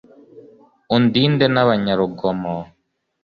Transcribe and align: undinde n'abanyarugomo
undinde 0.95 1.45
n'abanyarugomo 1.53 2.55